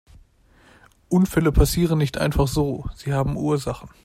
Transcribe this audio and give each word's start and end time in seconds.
Unfälle 1.09 1.51
passieren 1.51 1.99
nicht 1.99 2.17
einfach 2.17 2.47
so, 2.47 2.85
sie 2.95 3.13
haben 3.13 3.37
Ursachen. 3.37 3.87